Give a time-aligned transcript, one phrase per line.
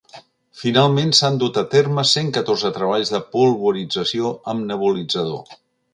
[0.59, 5.45] Finalment, s’han dut a terme cent catorze treballs de polvorització amb nebulitzador.